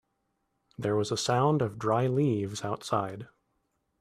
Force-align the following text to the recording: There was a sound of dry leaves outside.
There 0.79 0.95
was 0.95 1.11
a 1.11 1.15
sound 1.15 1.61
of 1.61 1.77
dry 1.77 2.07
leaves 2.07 2.63
outside. 2.63 3.27